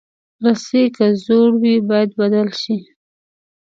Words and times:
رسۍ 0.43 0.83
که 0.95 1.05
زوړ 1.23 1.49
وي، 1.61 1.75
باید 1.89 2.11
بدل 2.19 2.49
شي. 2.61 2.77